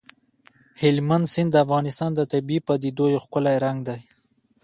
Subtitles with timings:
[0.81, 3.99] هلمند سیند د افغانستان د طبیعي پدیدو یو ښکلی رنګ دی.